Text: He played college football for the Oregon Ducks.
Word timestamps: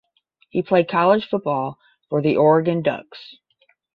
He 0.49 0.63
played 0.63 0.87
college 0.89 1.27
football 1.29 1.77
for 2.09 2.23
the 2.23 2.35
Oregon 2.35 2.81
Ducks. 2.81 3.35